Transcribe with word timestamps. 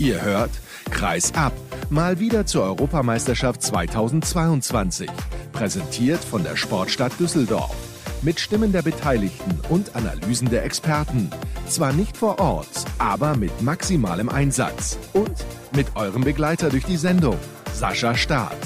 Ihr 0.00 0.22
hört 0.22 0.50
Kreis 0.90 1.34
ab, 1.34 1.52
mal 1.90 2.18
wieder 2.18 2.46
zur 2.46 2.62
Europameisterschaft 2.62 3.60
2022. 3.60 5.10
Präsentiert 5.52 6.24
von 6.24 6.42
der 6.42 6.56
Sportstadt 6.56 7.12
Düsseldorf. 7.20 7.76
Mit 8.22 8.40
Stimmen 8.40 8.72
der 8.72 8.80
Beteiligten 8.80 9.60
und 9.68 9.94
Analysen 9.94 10.48
der 10.48 10.64
Experten. 10.64 11.28
Zwar 11.68 11.92
nicht 11.92 12.16
vor 12.16 12.38
Ort, 12.38 12.86
aber 12.96 13.36
mit 13.36 13.60
maximalem 13.60 14.30
Einsatz. 14.30 14.96
Und 15.12 15.44
mit 15.76 15.94
eurem 15.96 16.24
Begleiter 16.24 16.70
durch 16.70 16.86
die 16.86 16.96
Sendung, 16.96 17.36
Sascha 17.74 18.14
Staat. 18.14 18.56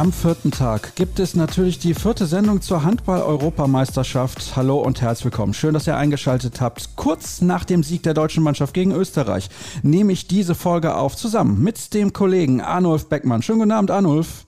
Am 0.00 0.12
vierten 0.12 0.50
Tag 0.50 0.96
gibt 0.96 1.20
es 1.20 1.36
natürlich 1.36 1.78
die 1.78 1.92
vierte 1.92 2.24
Sendung 2.24 2.62
zur 2.62 2.84
Handball-Europameisterschaft. 2.84 4.56
Hallo 4.56 4.78
und 4.80 5.02
herzlich 5.02 5.26
willkommen. 5.26 5.52
Schön, 5.52 5.74
dass 5.74 5.86
ihr 5.86 5.94
eingeschaltet 5.94 6.62
habt. 6.62 6.96
Kurz 6.96 7.42
nach 7.42 7.66
dem 7.66 7.82
Sieg 7.82 8.02
der 8.04 8.14
deutschen 8.14 8.42
Mannschaft 8.42 8.72
gegen 8.72 8.92
Österreich 8.92 9.50
nehme 9.82 10.12
ich 10.12 10.26
diese 10.26 10.54
Folge 10.54 10.94
auf, 10.94 11.16
zusammen 11.16 11.62
mit 11.62 11.92
dem 11.92 12.14
Kollegen 12.14 12.62
Arnulf 12.62 13.10
Beckmann. 13.10 13.42
Schönen 13.42 13.58
guten 13.58 13.72
Abend, 13.72 13.90
Arnulf. 13.90 14.46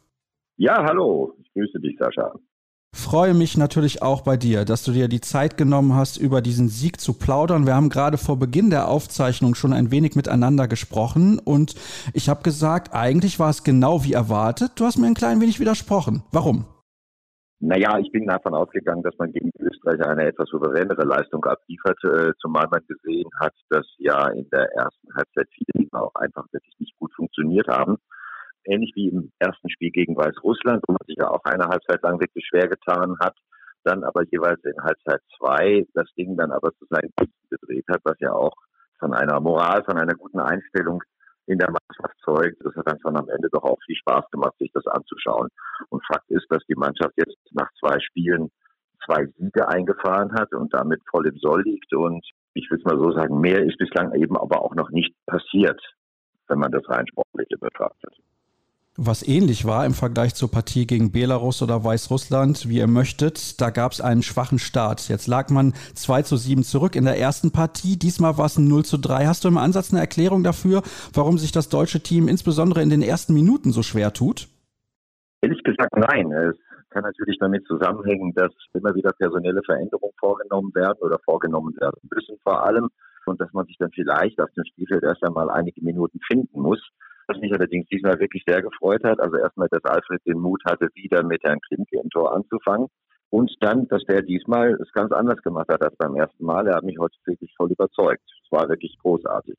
Ja, 0.56 0.82
hallo. 0.86 1.34
Ich 1.42 1.52
grüße 1.52 1.80
dich, 1.80 1.98
Sascha. 1.98 2.32
Freue 2.94 3.32
mich 3.32 3.56
natürlich 3.56 4.02
auch 4.02 4.20
bei 4.20 4.36
dir, 4.36 4.66
dass 4.66 4.84
du 4.84 4.92
dir 4.92 5.08
die 5.08 5.22
Zeit 5.22 5.56
genommen 5.56 5.94
hast, 5.94 6.18
über 6.18 6.42
diesen 6.42 6.68
Sieg 6.68 7.00
zu 7.00 7.14
plaudern. 7.14 7.66
Wir 7.66 7.74
haben 7.74 7.88
gerade 7.88 8.18
vor 8.18 8.38
Beginn 8.38 8.68
der 8.68 8.88
Aufzeichnung 8.88 9.54
schon 9.54 9.72
ein 9.72 9.90
wenig 9.90 10.14
miteinander 10.14 10.68
gesprochen 10.68 11.38
und 11.38 11.74
ich 12.12 12.28
habe 12.28 12.42
gesagt, 12.42 12.94
eigentlich 12.94 13.38
war 13.38 13.48
es 13.48 13.64
genau 13.64 14.04
wie 14.04 14.12
erwartet. 14.12 14.72
Du 14.76 14.84
hast 14.84 14.98
mir 14.98 15.06
ein 15.06 15.14
klein 15.14 15.40
wenig 15.40 15.58
widersprochen. 15.58 16.22
Warum? 16.32 16.66
Naja, 17.60 17.98
ich 17.98 18.10
bin 18.12 18.26
davon 18.26 18.54
ausgegangen, 18.54 19.02
dass 19.02 19.16
man 19.18 19.32
gegen 19.32 19.50
Österreich 19.58 20.04
eine 20.04 20.26
etwas 20.26 20.48
souveränere 20.48 21.04
Leistung 21.04 21.44
abliefert, 21.44 21.98
äh, 22.04 22.32
zumal 22.40 22.66
man 22.70 22.80
gesehen 22.88 23.30
hat, 23.40 23.54
dass 23.70 23.86
ja 23.98 24.28
in 24.28 24.48
der 24.50 24.70
ersten 24.72 25.14
Halbzeit 25.14 25.48
viele 25.54 25.84
Dinge 25.84 26.02
auch 26.02 26.14
einfach 26.16 26.44
wirklich 26.52 26.74
nicht 26.78 26.98
gut 26.98 27.12
funktioniert 27.14 27.68
haben 27.68 27.98
ähnlich 28.64 28.92
wie 28.94 29.08
im 29.08 29.32
ersten 29.38 29.70
Spiel 29.70 29.90
gegen 29.90 30.16
Weißrussland, 30.16 30.82
wo 30.86 30.92
man 30.92 31.06
sich 31.06 31.16
ja 31.18 31.30
auch 31.30 31.44
eine 31.44 31.66
Halbzeit 31.68 32.02
lang 32.02 32.20
wirklich 32.20 32.46
schwer 32.46 32.68
getan 32.68 33.16
hat, 33.20 33.36
dann 33.84 34.04
aber 34.04 34.22
jeweils 34.30 34.62
in 34.64 34.82
Halbzeit 34.82 35.20
zwei 35.36 35.84
das 35.94 36.08
Ding 36.16 36.36
dann 36.36 36.52
aber 36.52 36.72
zu 36.74 36.86
seinen 36.90 37.12
Gunsten 37.16 37.48
gedreht 37.50 37.84
hat, 37.88 38.00
was 38.04 38.18
ja 38.20 38.32
auch 38.32 38.54
von 38.98 39.12
einer 39.14 39.40
Moral, 39.40 39.82
von 39.84 39.98
einer 39.98 40.14
guten 40.14 40.40
Einstellung 40.40 41.02
in 41.46 41.58
der 41.58 41.70
Mannschaft 41.70 42.16
zeugt. 42.24 42.56
Das 42.60 42.74
hat 42.76 42.86
dann 42.86 43.00
schon 43.00 43.16
am 43.16 43.28
Ende 43.28 43.48
doch 43.50 43.64
auch 43.64 43.78
viel 43.84 43.96
Spaß 43.96 44.30
gemacht, 44.30 44.54
sich 44.58 44.70
das 44.72 44.86
anzuschauen. 44.86 45.48
Und 45.88 46.04
Fakt 46.06 46.30
ist, 46.30 46.46
dass 46.50 46.64
die 46.68 46.76
Mannschaft 46.76 47.14
jetzt 47.16 47.36
nach 47.50 47.68
zwei 47.80 47.98
Spielen 48.00 48.50
zwei 49.04 49.26
Siege 49.36 49.68
eingefahren 49.68 50.32
hat 50.32 50.52
und 50.52 50.72
damit 50.72 51.02
voll 51.10 51.26
im 51.26 51.36
Soll 51.38 51.62
liegt. 51.62 51.92
Und 51.92 52.24
ich 52.54 52.70
will 52.70 52.78
es 52.78 52.84
mal 52.84 52.98
so 52.98 53.10
sagen, 53.10 53.40
mehr 53.40 53.64
ist 53.64 53.78
bislang 53.78 54.14
eben 54.14 54.36
aber 54.36 54.62
auch 54.62 54.76
noch 54.76 54.90
nicht 54.90 55.14
passiert, 55.26 55.80
wenn 56.46 56.60
man 56.60 56.70
das 56.70 56.88
rein 56.88 57.06
sportliche 57.08 57.58
betrachtet 57.58 58.14
was 58.96 59.26
ähnlich 59.26 59.64
war 59.64 59.86
im 59.86 59.94
Vergleich 59.94 60.34
zur 60.34 60.50
Partie 60.50 60.86
gegen 60.86 61.12
Belarus 61.12 61.62
oder 61.62 61.82
Weißrussland, 61.82 62.68
wie 62.68 62.78
ihr 62.78 62.86
möchtet. 62.86 63.60
Da 63.60 63.70
gab 63.70 63.92
es 63.92 64.00
einen 64.00 64.22
schwachen 64.22 64.58
Start. 64.58 65.08
Jetzt 65.08 65.26
lag 65.26 65.48
man 65.48 65.72
2 65.94 66.22
zu 66.22 66.36
7 66.36 66.62
zurück 66.62 66.94
in 66.94 67.04
der 67.04 67.18
ersten 67.18 67.52
Partie. 67.52 67.98
Diesmal 67.98 68.36
war 68.36 68.46
es 68.46 68.58
ein 68.58 68.68
0 68.68 68.84
zu 68.84 68.98
3. 68.98 69.26
Hast 69.26 69.44
du 69.44 69.48
im 69.48 69.56
Ansatz 69.56 69.92
eine 69.92 70.00
Erklärung 70.00 70.42
dafür, 70.42 70.82
warum 71.14 71.38
sich 71.38 71.52
das 71.52 71.70
deutsche 71.70 72.02
Team 72.02 72.28
insbesondere 72.28 72.82
in 72.82 72.90
den 72.90 73.02
ersten 73.02 73.32
Minuten 73.32 73.72
so 73.72 73.82
schwer 73.82 74.12
tut? 74.12 74.48
Ehrlich 75.40 75.62
gesagt, 75.62 75.96
nein. 75.96 76.30
Es 76.32 76.56
kann 76.90 77.04
natürlich 77.04 77.38
damit 77.40 77.66
zusammenhängen, 77.66 78.34
dass 78.34 78.52
immer 78.74 78.94
wieder 78.94 79.12
personelle 79.12 79.62
Veränderungen 79.64 80.12
vorgenommen 80.20 80.70
werden 80.74 80.98
oder 81.00 81.18
vorgenommen 81.24 81.74
werden 81.80 81.98
müssen 82.14 82.36
vor 82.42 82.62
allem 82.62 82.90
und 83.24 83.40
dass 83.40 83.50
man 83.54 83.64
sich 83.66 83.76
dann 83.78 83.90
vielleicht 83.92 84.38
auf 84.38 84.50
dem 84.54 84.64
Spielfeld 84.66 85.02
erst 85.02 85.24
einmal 85.24 85.48
einige 85.50 85.82
Minuten 85.82 86.20
finden 86.26 86.60
muss. 86.60 86.80
Was 87.28 87.38
mich 87.38 87.52
allerdings 87.52 87.86
diesmal 87.88 88.18
wirklich 88.18 88.42
sehr 88.46 88.62
gefreut 88.62 89.04
hat, 89.04 89.20
also 89.20 89.36
erstmal, 89.36 89.68
dass 89.70 89.84
Alfred 89.84 90.20
den 90.26 90.38
Mut 90.38 90.62
hatte, 90.64 90.88
wieder 90.94 91.22
mit 91.22 91.42
Herrn 91.44 91.60
Klimke 91.60 91.98
im 91.98 92.10
Tor 92.10 92.34
anzufangen. 92.34 92.88
Und 93.30 93.50
dann, 93.60 93.88
dass 93.88 94.02
der 94.04 94.22
diesmal 94.22 94.72
es 94.82 94.92
ganz 94.92 95.10
anders 95.12 95.40
gemacht 95.42 95.68
hat 95.68 95.82
als 95.82 95.96
beim 95.96 96.14
ersten 96.16 96.44
Mal. 96.44 96.66
Er 96.66 96.76
hat 96.76 96.84
mich 96.84 96.98
heute 96.98 97.16
wirklich 97.24 97.52
voll 97.56 97.72
überzeugt. 97.72 98.22
Es 98.44 98.52
war 98.52 98.68
wirklich 98.68 98.96
großartig. 98.98 99.56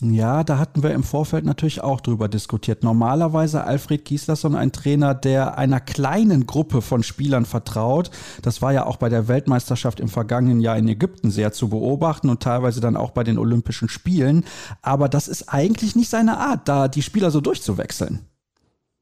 Ja, 0.00 0.44
da 0.44 0.60
hatten 0.60 0.84
wir 0.84 0.92
im 0.92 1.02
Vorfeld 1.02 1.44
natürlich 1.44 1.82
auch 1.82 2.00
drüber 2.00 2.28
diskutiert. 2.28 2.84
Normalerweise 2.84 3.64
Alfred 3.64 4.04
Gislason 4.04 4.54
ein 4.54 4.70
Trainer, 4.70 5.12
der 5.12 5.58
einer 5.58 5.80
kleinen 5.80 6.46
Gruppe 6.46 6.82
von 6.82 7.02
Spielern 7.02 7.44
vertraut. 7.44 8.12
Das 8.42 8.62
war 8.62 8.72
ja 8.72 8.86
auch 8.86 8.96
bei 8.96 9.08
der 9.08 9.26
Weltmeisterschaft 9.26 9.98
im 9.98 10.06
vergangenen 10.06 10.60
Jahr 10.60 10.78
in 10.78 10.86
Ägypten 10.86 11.30
sehr 11.30 11.50
zu 11.50 11.68
beobachten 11.68 12.30
und 12.30 12.40
teilweise 12.40 12.80
dann 12.80 12.96
auch 12.96 13.10
bei 13.10 13.24
den 13.24 13.38
Olympischen 13.38 13.88
Spielen. 13.88 14.44
Aber 14.82 15.08
das 15.08 15.26
ist 15.26 15.48
eigentlich 15.48 15.96
nicht 15.96 16.10
seine 16.10 16.38
Art, 16.38 16.68
da 16.68 16.86
die 16.86 17.02
Spieler 17.02 17.32
so 17.32 17.40
durchzuwechseln. 17.40 18.20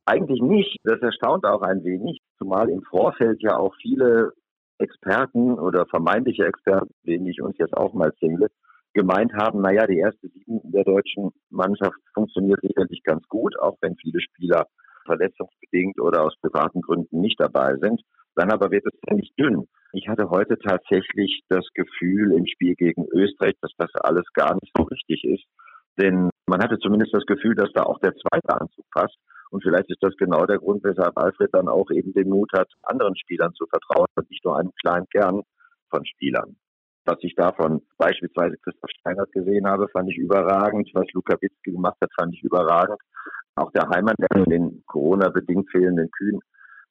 Eigentlich 0.07 0.41
nicht. 0.41 0.79
Das 0.85 1.03
erstaunt 1.03 1.45
auch 1.45 1.61
ein 1.61 1.85
wenig, 1.85 2.21
zumal 2.39 2.71
im 2.71 2.81
Vorfeld 2.81 3.43
ja 3.43 3.59
auch 3.59 3.75
viele 3.83 4.33
Experten 4.79 5.59
oder 5.59 5.85
vermeintliche 5.85 6.47
Experten, 6.47 6.95
denen 7.07 7.27
ich 7.27 7.43
uns 7.43 7.59
jetzt 7.59 7.77
auch 7.77 7.93
mal 7.93 8.15
zähle, 8.19 8.49
gemeint 8.97 9.33
haben, 9.35 9.61
naja, 9.61 9.87
die 9.87 9.99
erste 9.99 10.29
Sieben 10.29 10.73
der 10.73 10.83
deutschen 10.83 11.31
Mannschaft 11.51 12.01
funktioniert 12.15 12.61
sicherlich 12.63 13.03
ganz 13.05 13.23
gut, 13.29 13.57
auch 13.61 13.77
wenn 13.83 13.95
viele 13.97 14.21
Spieler 14.21 14.67
verletzungsbedingt 15.05 16.01
oder 16.01 16.25
aus 16.25 16.35
privaten 16.41 16.81
Gründen 16.81 17.21
nicht 17.21 17.39
dabei 17.39 17.77
sind. 17.77 18.01
Dann 18.35 18.51
aber 18.51 18.71
wird 18.71 18.85
es 18.87 18.99
ziemlich 19.07 19.33
dünn. 19.39 19.67
Ich 19.93 20.09
hatte 20.09 20.29
heute 20.31 20.59
tatsächlich 20.59 21.43
das 21.49 21.65
Gefühl 21.75 22.33
im 22.33 22.47
Spiel 22.47 22.75
gegen 22.75 23.07
Österreich, 23.13 23.55
dass 23.61 23.73
das 23.79 23.91
alles 24.01 24.25
gar 24.35 24.55
nicht 24.55 24.73
so 24.77 24.85
richtig 24.85 25.25
ist. 25.25 25.45
Denn 25.99 26.31
man 26.47 26.63
hatte 26.63 26.79
zumindest 26.79 27.15
das 27.15 27.25
Gefühl, 27.25 27.55
dass 27.55 27.73
da 27.73 27.85
auch 27.85 27.99
der 28.01 28.15
zweite 28.15 28.61
Anzug 28.61 28.85
passt. 28.91 29.17
Und 29.51 29.63
vielleicht 29.63 29.91
ist 29.91 30.03
das 30.03 30.17
genau 30.17 30.45
der 30.47 30.59
Grund, 30.59 30.83
weshalb 30.85 31.17
Alfred 31.17 31.51
dann 31.53 31.69
auch 31.69 31.91
eben 31.91 32.13
den 32.13 32.29
Mut 32.29 32.51
hat, 32.53 32.69
anderen 32.83 33.17
Spielern 33.17 33.53
zu 33.55 33.67
vertrauen 33.67 34.09
und 34.17 34.31
nicht 34.31 34.45
nur 34.45 34.59
einem 34.59 34.73
kleinen 34.83 35.07
Kern 35.09 35.43
von 35.91 36.05
Spielern. 36.05 36.57
Was 37.07 37.19
ich 37.21 37.35
davon 37.37 37.83
beispielsweise 37.99 38.57
Christoph 38.59 38.91
Steinert 38.99 39.31
gesehen 39.33 39.67
habe, 39.67 39.89
fand 39.89 40.11
ich 40.11 40.19
überragend. 40.19 40.91
Was 40.93 41.07
Luka 41.13 41.37
Witzki 41.41 41.71
gemacht 41.71 41.97
hat, 42.01 42.11
fand 42.19 42.35
ich 42.35 42.43
überragend. 42.43 42.99
Auch 43.55 43.71
der 43.71 43.89
Heimann, 43.89 44.17
der 44.19 44.45
den 44.45 44.83
Corona-bedingt 44.87 45.71
fehlenden 45.71 46.11
Kühn 46.11 46.41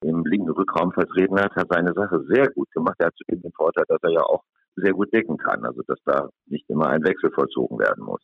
im 0.01 0.25
linken 0.25 0.51
Rückraum 0.51 0.93
vertreten 0.93 1.37
hat, 1.39 1.53
hat 1.55 1.67
seine 1.69 1.93
Sache 1.93 2.23
sehr 2.29 2.49
gut 2.51 2.71
gemacht. 2.71 2.95
Er 2.99 3.07
hat 3.07 3.15
zudem 3.17 3.41
den 3.41 3.51
Vorteil, 3.51 3.83
dass 3.89 4.01
er 4.03 4.11
ja 4.11 4.21
auch 4.21 4.43
sehr 4.77 4.93
gut 4.93 5.11
decken 5.13 5.37
kann. 5.37 5.65
Also, 5.65 5.81
dass 5.87 5.99
da 6.05 6.29
nicht 6.47 6.69
immer 6.69 6.87
ein 6.87 7.03
Wechsel 7.03 7.31
vollzogen 7.31 7.77
werden 7.77 8.05
muss. 8.05 8.21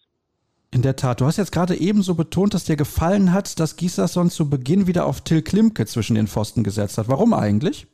In 0.74 0.84
der 0.84 0.96
Tat. 0.96 1.19
Du 1.19 1.25
hast 1.25 1.35
jetzt 1.35 1.51
gerade 1.51 1.75
ebenso 1.75 2.16
betont, 2.16 2.53
dass 2.53 2.63
dir 2.63 2.78
gefallen 2.78 3.34
hat, 3.34 3.59
dass 3.59 3.75
Gislason 3.75 4.30
zu 4.30 4.50
Beginn 4.50 4.88
wieder 4.88 5.06
auf 5.06 5.19
Till 5.19 5.41
Klimke 5.41 5.85
zwischen 5.85 6.16
den 6.16 6.28
Pfosten 6.28 6.63
gesetzt 6.63 6.97
hat. 6.97 7.09
Warum 7.09 7.34
eigentlich? 7.34 7.88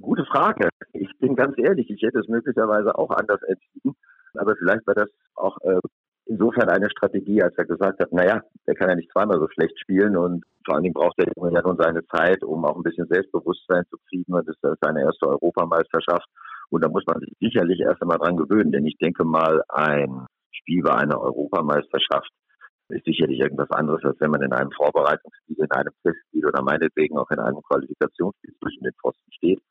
Gute 0.00 0.24
Frage. 0.26 0.68
Ich 0.92 1.10
bin 1.18 1.34
ganz 1.34 1.54
ehrlich, 1.58 1.90
ich 1.90 2.02
hätte 2.02 2.20
es 2.20 2.28
möglicherweise 2.28 2.96
auch 2.96 3.10
anders 3.10 3.42
entschieden. 3.42 3.96
Aber 4.34 4.54
vielleicht 4.56 4.86
war 4.86 4.94
das 4.94 5.10
auch 5.34 5.58
äh, 5.62 5.80
insofern 6.26 6.68
eine 6.68 6.88
Strategie, 6.90 7.42
als 7.42 7.56
er 7.56 7.64
gesagt 7.64 8.00
hat, 8.00 8.12
naja, 8.12 8.42
der 8.66 8.74
kann 8.74 8.90
ja 8.90 8.94
nicht 8.94 9.10
zweimal 9.10 9.40
so 9.40 9.48
schlecht 9.48 9.78
spielen 9.80 10.16
und 10.16 10.44
vor 10.64 10.74
allen 10.74 10.84
Dingen 10.84 10.94
braucht 10.94 11.18
der 11.18 11.32
Junge 11.34 11.52
ja 11.52 11.62
nun 11.62 11.78
seine 11.78 12.06
Zeit, 12.06 12.44
um 12.44 12.64
auch 12.64 12.76
ein 12.76 12.82
bisschen 12.82 13.08
Selbstbewusstsein 13.08 13.84
zu 13.90 13.96
kriegen 14.08 14.34
und 14.34 14.46
das 14.46 14.56
ist 14.62 14.78
seine 14.80 15.02
erste 15.02 15.26
Europameisterschaft. 15.26 16.28
Und 16.70 16.84
da 16.84 16.88
muss 16.88 17.04
man 17.06 17.20
sich 17.20 17.34
sicherlich 17.40 17.80
erst 17.80 18.02
einmal 18.02 18.18
dran 18.18 18.36
gewöhnen, 18.36 18.70
denn 18.70 18.86
ich 18.86 18.98
denke 18.98 19.24
mal, 19.24 19.62
ein 19.68 20.26
Spiel 20.52 20.82
bei 20.82 20.94
einer 20.94 21.18
Europameisterschaft 21.20 22.30
ist 22.90 23.04
sicherlich 23.04 23.40
irgendwas 23.40 23.70
anderes, 23.70 24.04
als 24.04 24.20
wenn 24.20 24.30
man 24.30 24.42
in 24.42 24.52
einem 24.52 24.70
Vorbereitungsspiel, 24.72 25.56
in 25.58 25.70
einem 25.70 25.92
Testspiel 26.02 26.46
oder 26.46 26.62
meinetwegen 26.62 27.18
auch 27.18 27.30
in 27.30 27.38
einem 27.38 27.60
Qualifikationsspiel 27.62 28.54
zwischen 28.62 28.84
den 28.84 28.94
Pfosten 28.94 29.32
steht. 29.32 29.62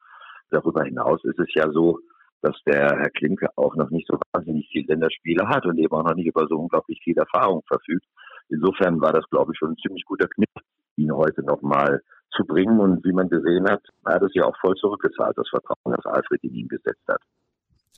Darüber 0.50 0.84
hinaus 0.84 1.24
ist 1.24 1.40
es 1.40 1.54
ja 1.54 1.70
so, 1.72 2.00
dass 2.42 2.56
der 2.66 2.98
Herr 2.98 3.10
Klimke 3.10 3.48
auch 3.56 3.76
noch 3.76 3.90
nicht 3.90 4.08
so 4.08 4.20
wahnsinnig 4.32 4.68
viele 4.72 4.88
Länderspiele 4.88 5.48
hat 5.48 5.66
und 5.66 5.78
eben 5.78 5.94
auch 5.94 6.04
noch 6.04 6.16
nicht 6.16 6.28
über 6.28 6.48
so 6.48 6.58
unglaublich 6.58 7.00
viel 7.04 7.18
Erfahrung 7.18 7.64
verfügt. 7.68 8.06
Insofern 8.50 9.02
war 9.02 9.12
das, 9.12 9.26
glaube 9.30 9.52
ich, 9.52 9.58
schon 9.58 9.72
ein 9.72 9.78
ziemlich 9.78 10.06
guter 10.06 10.28
Kniff, 10.28 10.50
ihn 10.96 11.12
heute 11.12 11.44
nochmal 11.44 12.02
zu 12.32 12.46
bringen. 12.46 12.80
Und 12.80 13.04
wie 13.04 13.12
man 13.12 13.30
gesehen 13.30 13.70
hat, 13.70 13.82
hat 14.06 14.24
es 14.24 14.34
ja 14.34 14.46
auch 14.46 14.56
voll 14.62 14.76
zurückgezahlt, 14.76 15.38
das 15.38 15.50
Vertrauen, 15.50 15.96
das 15.96 16.06
Alfred 16.06 16.44
in 16.44 16.54
ihn 16.54 16.68
gesetzt 16.68 17.04
hat. 17.08 17.22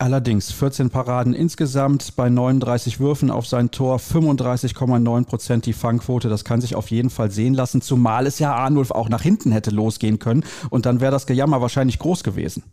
Allerdings 0.01 0.53
14 0.53 0.91
Paraden 0.91 1.33
insgesamt 1.33 2.15
bei 2.15 2.29
39 2.29 3.01
Würfen 3.01 3.29
auf 3.29 3.45
sein 3.45 3.69
Tor, 3.69 3.97
35,9 3.97 5.27
Prozent 5.27 5.65
die 5.65 5.73
Fangquote. 5.73 6.29
Das 6.29 6.45
kann 6.45 6.61
sich 6.61 6.73
auf 6.73 6.87
jeden 6.87 7.09
Fall 7.09 7.31
sehen 7.31 7.53
lassen, 7.53 7.81
zumal 7.81 8.25
es 8.25 8.39
ja 8.39 8.55
Arnulf 8.55 8.91
auch 8.91 9.09
nach 9.09 9.21
hinten 9.21 9.51
hätte 9.51 9.71
losgehen 9.71 10.17
können 10.17 10.45
und 10.69 10.85
dann 10.85 11.01
wäre 11.01 11.11
das 11.11 11.27
Gejammer 11.27 11.59
wahrscheinlich 11.59 11.99
groß 11.99 12.23
gewesen. 12.23 12.63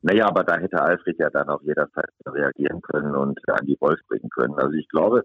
Naja, 0.00 0.26
aber 0.26 0.42
da 0.42 0.58
hätte 0.58 0.82
Alfred 0.82 1.16
ja 1.20 1.30
dann 1.30 1.48
auch 1.48 1.62
jederzeit 1.62 2.10
reagieren 2.26 2.82
können 2.82 3.14
und 3.14 3.38
an 3.48 3.64
die 3.64 3.76
Wolf 3.80 4.00
bringen 4.08 4.28
können. 4.30 4.54
Also 4.54 4.72
ich 4.72 4.88
glaube, 4.88 5.22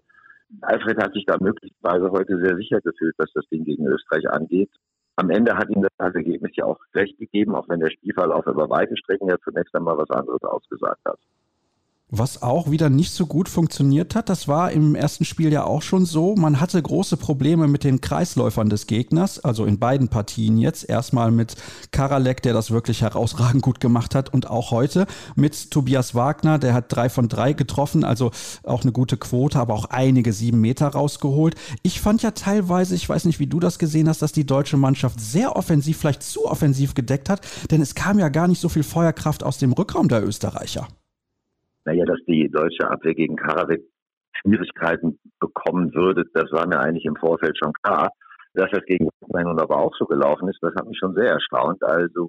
Alfred 0.60 1.02
hat 1.02 1.14
sich 1.14 1.26
da 1.26 1.36
möglicherweise 1.40 2.12
heute 2.12 2.38
sehr 2.38 2.54
sicher 2.54 2.80
gefühlt, 2.80 3.16
was 3.18 3.32
das 3.34 3.44
Ding 3.48 3.64
gegen 3.64 3.88
Österreich 3.88 4.30
angeht 4.30 4.70
am 5.18 5.30
Ende 5.30 5.56
hat 5.56 5.68
ihm 5.68 5.82
das 5.82 6.14
Ergebnis 6.14 6.52
ja 6.54 6.64
auch 6.64 6.78
recht 6.94 7.18
gegeben, 7.18 7.56
auch 7.56 7.68
wenn 7.68 7.80
der 7.80 7.90
Spielverlauf 7.90 8.46
über 8.46 8.70
weite 8.70 8.96
Strecken 8.96 9.28
ja 9.28 9.36
zunächst 9.42 9.74
einmal 9.74 9.98
was 9.98 10.10
anderes 10.10 10.42
ausgesagt 10.42 11.00
hat. 11.04 11.18
Was 12.10 12.40
auch 12.40 12.70
wieder 12.70 12.88
nicht 12.88 13.12
so 13.12 13.26
gut 13.26 13.50
funktioniert 13.50 14.14
hat, 14.14 14.30
das 14.30 14.48
war 14.48 14.72
im 14.72 14.94
ersten 14.94 15.26
Spiel 15.26 15.52
ja 15.52 15.64
auch 15.64 15.82
schon 15.82 16.06
so. 16.06 16.34
Man 16.36 16.58
hatte 16.58 16.80
große 16.80 17.18
Probleme 17.18 17.68
mit 17.68 17.84
den 17.84 18.00
Kreisläufern 18.00 18.70
des 18.70 18.86
Gegners, 18.86 19.40
also 19.40 19.66
in 19.66 19.78
beiden 19.78 20.08
Partien 20.08 20.56
jetzt. 20.56 20.88
Erstmal 20.88 21.30
mit 21.30 21.56
Karalek, 21.90 22.40
der 22.40 22.54
das 22.54 22.70
wirklich 22.70 23.02
herausragend 23.02 23.60
gut 23.60 23.78
gemacht 23.80 24.14
hat 24.14 24.32
und 24.32 24.48
auch 24.48 24.70
heute 24.70 25.06
mit 25.36 25.70
Tobias 25.70 26.14
Wagner, 26.14 26.58
der 26.58 26.72
hat 26.72 26.86
drei 26.88 27.10
von 27.10 27.28
drei 27.28 27.52
getroffen, 27.52 28.04
also 28.04 28.30
auch 28.62 28.84
eine 28.84 28.92
gute 28.92 29.18
Quote, 29.18 29.58
aber 29.58 29.74
auch 29.74 29.84
einige 29.90 30.32
sieben 30.32 30.62
Meter 30.62 30.88
rausgeholt. 30.88 31.56
Ich 31.82 32.00
fand 32.00 32.22
ja 32.22 32.30
teilweise, 32.30 32.94
ich 32.94 33.06
weiß 33.06 33.26
nicht, 33.26 33.38
wie 33.38 33.48
du 33.48 33.60
das 33.60 33.78
gesehen 33.78 34.08
hast, 34.08 34.22
dass 34.22 34.32
die 34.32 34.46
deutsche 34.46 34.78
Mannschaft 34.78 35.20
sehr 35.20 35.56
offensiv, 35.56 35.98
vielleicht 35.98 36.22
zu 36.22 36.46
offensiv 36.46 36.94
gedeckt 36.94 37.28
hat, 37.28 37.42
denn 37.70 37.82
es 37.82 37.94
kam 37.94 38.18
ja 38.18 38.30
gar 38.30 38.48
nicht 38.48 38.62
so 38.62 38.70
viel 38.70 38.82
Feuerkraft 38.82 39.44
aus 39.44 39.58
dem 39.58 39.74
Rückraum 39.74 40.08
der 40.08 40.26
Österreicher 40.26 40.88
naja, 41.88 42.04
dass 42.04 42.20
die 42.26 42.50
deutsche 42.50 42.90
Abwehr 42.90 43.14
gegen 43.14 43.36
Karawik 43.36 43.82
Schwierigkeiten 44.42 45.18
bekommen 45.40 45.94
würde, 45.94 46.24
das 46.34 46.52
war 46.52 46.66
mir 46.66 46.78
eigentlich 46.78 47.06
im 47.06 47.16
Vorfeld 47.16 47.56
schon 47.56 47.72
klar. 47.82 48.10
Dass 48.52 48.70
das 48.70 48.84
gegen 48.84 49.08
England 49.34 49.60
aber 49.60 49.78
auch 49.78 49.94
so 49.98 50.04
gelaufen 50.04 50.48
ist, 50.48 50.58
das 50.60 50.74
hat 50.74 50.86
mich 50.86 50.98
schon 50.98 51.14
sehr 51.14 51.30
erstaunt. 51.30 51.82
Also 51.82 52.28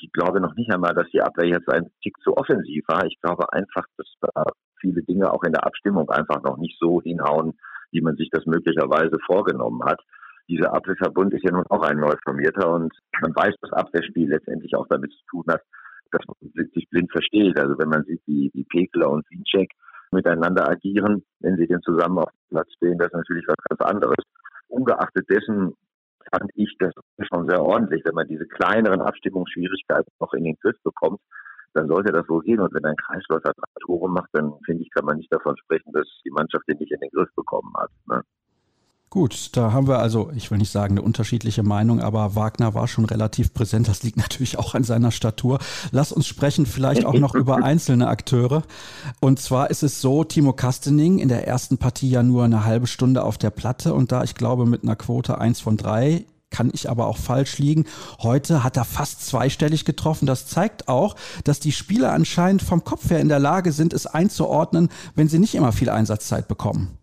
ich 0.00 0.10
glaube 0.12 0.40
noch 0.40 0.54
nicht 0.54 0.72
einmal, 0.72 0.94
dass 0.94 1.08
die 1.12 1.20
Abwehr 1.20 1.48
jetzt 1.48 1.68
ein 1.68 1.90
Tick 2.02 2.14
zu 2.22 2.34
offensiv 2.36 2.84
war. 2.88 3.04
Ich 3.04 3.20
glaube 3.20 3.44
einfach, 3.52 3.84
dass 3.98 4.08
da 4.20 4.44
viele 4.80 5.02
Dinge 5.02 5.30
auch 5.30 5.42
in 5.42 5.52
der 5.52 5.66
Abstimmung 5.66 6.08
einfach 6.08 6.42
noch 6.42 6.56
nicht 6.56 6.78
so 6.80 7.02
hinhauen, 7.02 7.52
wie 7.92 8.00
man 8.00 8.16
sich 8.16 8.30
das 8.30 8.46
möglicherweise 8.46 9.18
vorgenommen 9.26 9.84
hat. 9.84 10.00
Dieser 10.48 10.74
Abwehrverbund 10.74 11.34
ist 11.34 11.44
ja 11.44 11.52
nun 11.52 11.66
auch 11.68 11.82
ein 11.82 11.98
neu 11.98 12.14
formierter 12.24 12.70
und 12.72 12.92
man 13.20 13.34
weiß, 13.34 13.54
dass 13.60 13.72
Abwehrspiel 13.72 14.28
letztendlich 14.28 14.74
auch 14.74 14.86
damit 14.88 15.12
zu 15.12 15.24
tun 15.30 15.44
hat, 15.48 15.62
dass 16.14 16.26
man 16.26 16.68
sich 16.74 16.88
blind 16.90 17.10
versteht. 17.10 17.58
Also 17.58 17.78
wenn 17.78 17.88
man 17.88 18.04
sieht, 18.04 18.22
wie, 18.26 18.50
wie 18.54 18.64
Pekler 18.64 19.10
und 19.10 19.28
Winczek 19.30 19.70
miteinander 20.10 20.68
agieren, 20.70 21.24
wenn 21.40 21.56
sie 21.56 21.66
denn 21.66 21.82
zusammen 21.82 22.18
auf 22.18 22.30
dem 22.30 22.56
Platz 22.56 22.72
stehen, 22.76 22.98
das 22.98 23.08
ist 23.08 23.14
natürlich 23.14 23.46
was 23.48 23.56
ganz 23.68 23.80
anderes. 23.90 24.16
Ungeachtet 24.68 25.28
dessen 25.28 25.74
fand 26.30 26.50
ich 26.54 26.74
das 26.78 26.92
schon 27.30 27.48
sehr 27.48 27.62
ordentlich. 27.62 28.02
Wenn 28.04 28.14
man 28.14 28.28
diese 28.28 28.46
kleineren 28.46 29.02
Abstimmungsschwierigkeiten 29.02 30.12
noch 30.20 30.32
in 30.34 30.44
den 30.44 30.56
Griff 30.60 30.76
bekommt, 30.82 31.20
dann 31.74 31.88
sollte 31.88 32.12
das 32.12 32.28
wohl 32.28 32.42
gehen. 32.42 32.60
Und 32.60 32.72
wenn 32.72 32.84
ein 32.84 32.96
Kreisläufer 32.96 33.52
drei 33.52 33.84
Tore 33.84 34.08
macht, 34.08 34.30
dann 34.32 34.54
finde 34.64 34.82
ich, 34.82 34.90
kann 34.90 35.04
man 35.04 35.18
nicht 35.18 35.32
davon 35.32 35.56
sprechen, 35.58 35.92
dass 35.92 36.06
die 36.24 36.30
Mannschaft 36.30 36.66
den 36.68 36.78
nicht 36.78 36.92
in 36.92 37.00
den 37.00 37.10
Griff 37.10 37.28
bekommen 37.34 37.72
hat. 37.76 37.90
Ne? 38.06 38.22
Gut, 39.10 39.50
da 39.52 39.72
haben 39.72 39.86
wir 39.86 40.00
also, 40.00 40.32
ich 40.34 40.50
will 40.50 40.58
nicht 40.58 40.72
sagen 40.72 40.94
eine 40.94 41.02
unterschiedliche 41.02 41.62
Meinung, 41.62 42.00
aber 42.00 42.34
Wagner 42.34 42.74
war 42.74 42.88
schon 42.88 43.04
relativ 43.04 43.54
präsent. 43.54 43.86
Das 43.86 44.02
liegt 44.02 44.16
natürlich 44.18 44.58
auch 44.58 44.74
an 44.74 44.82
seiner 44.82 45.12
Statur. 45.12 45.60
Lass 45.92 46.10
uns 46.10 46.26
sprechen 46.26 46.66
vielleicht 46.66 47.04
auch 47.04 47.14
noch 47.14 47.34
über 47.36 47.56
einzelne 47.64 48.08
Akteure. 48.08 48.64
Und 49.20 49.38
zwar 49.38 49.70
ist 49.70 49.84
es 49.84 50.00
so, 50.00 50.24
Timo 50.24 50.52
Kastening 50.52 51.18
in 51.18 51.28
der 51.28 51.46
ersten 51.46 51.78
Partie 51.78 52.10
ja 52.10 52.24
nur 52.24 52.44
eine 52.44 52.64
halbe 52.64 52.88
Stunde 52.88 53.22
auf 53.22 53.38
der 53.38 53.50
Platte 53.50 53.94
und 53.94 54.10
da 54.10 54.24
ich 54.24 54.34
glaube 54.34 54.66
mit 54.66 54.82
einer 54.82 54.96
Quote 54.96 55.38
eins 55.38 55.60
von 55.60 55.76
drei 55.76 56.24
kann 56.50 56.70
ich 56.72 56.88
aber 56.88 57.06
auch 57.06 57.18
falsch 57.18 57.58
liegen. 57.58 57.84
Heute 58.22 58.62
hat 58.62 58.76
er 58.76 58.84
fast 58.84 59.26
zweistellig 59.26 59.84
getroffen. 59.84 60.26
Das 60.26 60.46
zeigt 60.46 60.88
auch, 60.88 61.16
dass 61.42 61.58
die 61.58 61.72
Spieler 61.72 62.12
anscheinend 62.12 62.62
vom 62.62 62.84
Kopf 62.84 63.10
her 63.10 63.18
in 63.20 63.28
der 63.28 63.40
Lage 63.40 63.72
sind, 63.72 63.92
es 63.92 64.06
einzuordnen, 64.06 64.88
wenn 65.16 65.28
sie 65.28 65.40
nicht 65.40 65.56
immer 65.56 65.72
viel 65.72 65.90
Einsatzzeit 65.90 66.46
bekommen. 66.46 66.96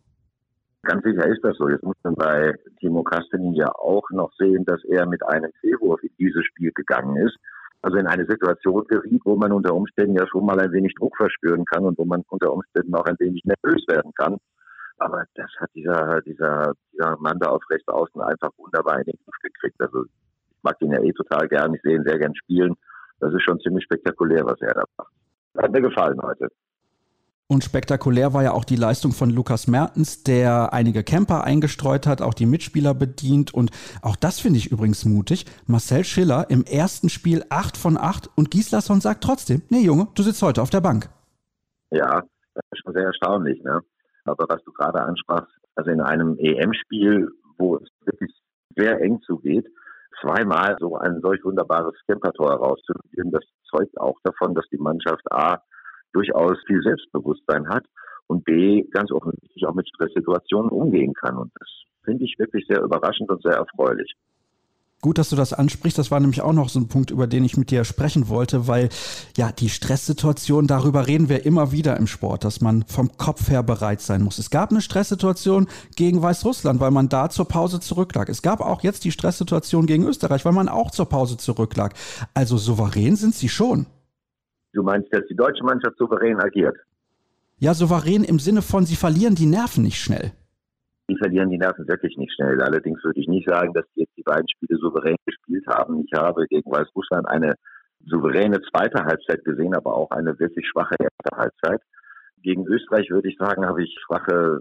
Ganz 0.83 1.04
sicher 1.04 1.28
ist 1.28 1.44
das 1.44 1.57
so. 1.57 1.69
Jetzt 1.69 1.83
muss 1.83 1.95
man 2.04 2.16
bei 2.16 2.56
Timo 2.80 3.04
Kastenin 3.04 3.54
ja 3.54 3.68
auch 3.75 4.10
noch 4.12 4.31
sehen, 4.38 4.66
dass 4.66 4.83
er 4.86 5.06
mit 5.06 5.24
einem 5.28 5.51
Fehlwurf 5.62 6.01
in 6.01 6.10
dieses 6.18 6.44
Spiel 6.45 6.72
gegangen 6.72 7.18
ist. 7.18 7.38
Also 7.83 7.98
in 7.98 8.07
eine 8.07 8.25
Situation 8.25 8.86
geriet, 8.88 9.22
wo 9.25 9.36
man 9.36 9.51
unter 9.51 9.74
Umständen 9.74 10.16
ja 10.16 10.28
schon 10.28 10.45
mal 10.45 10.60
ein 10.60 10.72
wenig 10.72 10.94
Druck 10.95 11.16
verspüren 11.18 11.66
kann 11.66 11.86
und 11.86 11.98
wo 11.98 12.06
man 12.06 12.24
unter 12.30 12.54
Umständen 12.54 12.94
auch 12.95 13.06
ein 13.06 13.18
wenig 13.19 13.44
nervös 13.44 13.83
werden 13.88 14.12
kann. 14.16 14.38
Aber 14.98 15.25
das 15.36 15.50
hat 15.60 15.69
dieser, 15.74 16.22
dieser, 16.22 16.74
dieser 16.94 17.18
Mann 17.18 17.39
da 17.39 17.50
auf 17.50 17.63
rechts 17.72 17.88
außen 17.88 18.22
einfach 18.22 18.51
wunderbar 18.57 19.00
in 19.00 19.06
den 19.06 19.18
Griff 19.24 19.36
gekriegt. 19.42 19.81
Also 19.81 20.06
ich 20.06 20.63
mag 20.63 20.80
ihn 20.81 20.92
ja 20.92 21.01
eh 21.01 21.12
total 21.12 21.48
gern. 21.48 21.74
Ich 21.74 21.81
sehe 21.81 21.95
ihn 21.95 22.06
sehr 22.06 22.19
gern 22.19 22.36
spielen. 22.36 22.75
Das 23.19 23.34
ist 23.34 23.44
schon 23.44 23.60
ziemlich 23.62 23.84
spektakulär, 23.84 24.45
was 24.45 24.62
er 24.62 24.74
da 24.74 24.84
macht. 24.98 25.13
Hat 25.57 25.72
mir 25.72 25.81
gefallen 25.81 26.22
heute. 26.22 26.50
Und 27.51 27.65
spektakulär 27.65 28.33
war 28.33 28.44
ja 28.44 28.53
auch 28.53 28.63
die 28.63 28.77
Leistung 28.77 29.12
von 29.12 29.30
Lukas 29.30 29.68
Mertens, 29.68 30.24
der 30.24 30.71
einige 30.71 31.03
Camper 31.03 31.44
eingestreut 31.44 32.07
hat, 32.07 32.21
auch 32.21 32.33
die 32.33 32.45
Mitspieler 32.45 32.94
bedient. 32.94 33.53
Und 33.53 33.71
auch 34.01 34.15
das 34.15 34.39
finde 34.39 34.57
ich 34.57 34.71
übrigens 34.71 35.03
mutig. 35.03 35.44
Marcel 35.68 36.06
Schiller 36.06 36.45
im 36.48 36.63
ersten 36.63 37.09
Spiel 37.09 37.44
8 37.50 37.75
von 37.75 37.98
8 37.98 38.30
und 38.38 38.51
Gislason 38.51 39.01
sagt 39.01 39.25
trotzdem, 39.25 39.63
nee 39.69 39.81
Junge, 39.81 40.07
du 40.15 40.24
sitzt 40.24 40.42
heute 40.42 40.62
auf 40.62 40.69
der 40.69 40.80
Bank. 40.80 41.09
Ja, 41.89 42.24
das 42.56 42.63
ist 42.71 42.83
schon 42.86 42.94
sehr 42.94 43.03
erstaunlich. 43.03 43.62
Ne? 43.63 43.81
Aber 44.24 44.45
was 44.48 44.63
du 44.63 44.71
gerade 44.71 45.01
ansprachst, 45.01 45.51
also 45.75 45.92
in 45.92 46.00
einem 46.00 46.38
EM-Spiel, 46.39 47.27
wo 47.57 47.75
es 47.75 47.89
wirklich 48.06 48.31
sehr 48.77 49.01
eng 49.01 49.19
zugeht, 49.24 49.68
zweimal 50.21 50.77
so 50.80 50.95
ein 50.95 51.19
solch 51.19 51.44
wunderbares 51.44 51.95
Campertor 52.07 52.51
herauszuführen, 52.51 53.30
das 53.31 53.44
zeugt 53.69 54.00
auch 54.00 54.15
davon, 54.24 54.56
dass 54.56 54.69
die 54.71 54.77
Mannschaft 54.77 55.30
A 55.33 55.62
durchaus 56.13 56.58
viel 56.68 56.81
Selbstbewusstsein 56.81 57.68
hat 57.69 57.86
und 58.28 58.44
B, 58.46 58.84
ganz 58.92 59.12
offensichtlich 59.12 59.66
auch 59.66 59.74
mit 59.74 59.88
Stresssituationen 59.88 60.72
umgehen 60.72 61.13
kann. 61.13 61.38
Und 61.38 61.52
das 61.60 61.68
finde 62.04 62.24
ich 62.24 62.36
wirklich 62.40 62.66
sehr 62.68 62.81
überraschend 62.81 63.30
und 63.30 63.42
sehr 63.42 63.54
erfreulich. 63.54 64.16
Gut, 65.02 65.18
dass 65.18 65.30
du 65.30 65.36
das 65.36 65.52
ansprichst. 65.52 65.98
Das 65.98 66.12
war 66.12 66.19
nämlich 66.19 66.42
auch 66.42 66.54
noch 66.54 66.69
so 66.69 66.80
ein 66.80 66.88
Punkt, 66.88 67.10
über 67.10 67.25
den 67.25 67.44
ich 67.44 67.58
mit 67.58 67.72
dir 67.72 67.84
sprechen 67.86 68.30
wollte, 68.30 68.68
weil 68.68 68.90
ja 69.36 69.52
die 69.52 69.69
Stresssituation, 69.69 70.68
darüber 70.68 71.08
reden 71.08 71.28
wir 71.28 71.44
immer 71.44 71.72
wieder 71.72 71.98
im 71.98 72.06
Sport, 72.06 72.44
dass 72.44 72.62
man 72.62 72.84
vom 72.86 73.18
Kopf 73.18 73.50
her 73.50 73.63
bereit 73.63 74.02
sein 74.02 74.22
muss. 74.22 74.38
Es 74.38 74.52
gab 74.52 74.69
eine 74.69 74.80
Stresssituation 74.80 75.68
gegen 75.96 76.22
Weißrussland, 76.22 76.80
weil 76.80 76.92
man 76.92 77.10
da 77.10 77.31
zur 77.31 77.48
Pause 77.48 77.80
zurücklag. 77.80 78.30
Es 78.30 78.44
gab 78.44 78.62
auch 78.62 78.84
jetzt 78.84 79.04
die 79.04 79.12
Stresssituation 79.12 79.88
gegen 79.88 80.06
Österreich, 80.06 80.46
weil 80.46 80.54
man 80.54 80.69
auch 80.69 80.92
zur 80.92 81.10
Pause 81.10 81.38
zurücklag. 81.38 81.96
Also 82.36 82.58
souverän 82.58 83.16
sind 83.16 83.34
sie 83.34 83.50
schon. 83.50 83.88
Du 84.74 84.84
meinst, 84.84 85.14
dass 85.14 85.26
die 85.28 85.36
deutsche 85.36 85.64
Mannschaft 85.64 85.98
souverän 85.98 86.40
agiert? 86.40 86.78
Ja, 87.58 87.74
souverän 87.74 88.24
im 88.24 88.40
Sinne 88.40 88.62
von, 88.62 88.86
sie 88.86 88.96
verlieren 88.96 89.36
die 89.36 89.46
Nerven 89.46 89.84
nicht 89.84 90.00
schnell. 90.00 90.32
Sie 91.08 91.18
verlieren 91.18 91.50
die 91.50 91.58
Nerven 91.58 91.88
wirklich 91.88 92.18
nicht 92.18 92.34
schnell. 92.34 92.62
Allerdings 92.62 93.04
würde 93.04 93.20
ich 93.20 93.28
nicht 93.28 93.48
sagen, 93.48 93.74
dass 93.74 93.86
die 93.94 94.02
jetzt 94.02 94.16
die 94.18 94.24
beiden 94.24 94.48
Spiele 94.48 94.80
souverän 94.80 95.18
gespielt 95.26 95.66
haben. 95.68 96.04
Ich 96.06 96.14
habe 96.14 96.48
gegen 96.48 96.72
Weißrussland 96.72 97.28
eine 97.28 97.56
souveräne 98.06 98.62
zweite 98.72 99.04
Halbzeit 99.04 99.44
gesehen, 99.44 99.75
aber 99.75 99.94
auch 99.96 100.10
eine 100.12 100.40
wirklich 100.40 100.66
schwache 100.68 100.96
erste 100.98 101.38
Halbzeit. 101.38 101.82
Gegen 102.42 102.66
Österreich 102.66 103.10
würde 103.10 103.30
ich 103.30 103.38
sagen, 103.38 103.66
habe 103.66 103.84
ich 103.84 103.96
schwache 104.06 104.60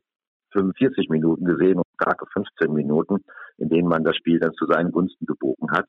45 0.53 1.09
Minuten 1.09 1.45
gesehen 1.45 1.77
und 1.77 1.87
starke 1.95 2.27
15 2.33 2.73
Minuten, 2.73 3.19
in 3.59 3.69
denen 3.69 3.89
man 3.89 4.05
das 4.05 4.17
Spiel 4.17 4.39
dann 4.41 4.53
zu 4.55 4.67
seinen 4.67 4.91
Gunsten 4.91 5.25
gebogen 5.27 5.71
hat. 5.71 5.87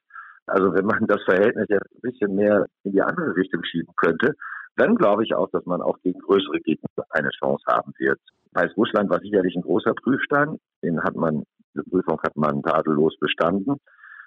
Also 0.51 0.73
wenn 0.73 0.85
man 0.85 1.07
das 1.07 1.23
Verhältnis 1.23 1.67
jetzt 1.69 1.87
ein 1.95 2.01
bisschen 2.01 2.35
mehr 2.35 2.65
in 2.83 2.91
die 2.91 3.01
andere 3.01 3.33
Richtung 3.37 3.63
schieben 3.63 3.93
könnte, 3.95 4.35
dann 4.75 4.95
glaube 4.95 5.23
ich 5.23 5.33
auch, 5.33 5.49
dass 5.51 5.65
man 5.65 5.81
auch 5.81 5.97
gegen 6.03 6.19
größere 6.19 6.59
Gegner 6.59 6.89
eine 7.11 7.29
Chance 7.39 7.63
haben 7.67 7.93
wird. 7.97 8.19
Weißrussland 8.51 9.09
war 9.09 9.19
sicherlich 9.19 9.55
ein 9.55 9.61
großer 9.61 9.93
Prüfstand. 9.93 10.59
Den 10.83 11.01
hat 11.01 11.15
man, 11.15 11.43
diese 11.73 11.85
Prüfung 11.89 12.19
hat 12.21 12.35
man 12.35 12.61
tadellos 12.63 13.17
bestanden. 13.19 13.77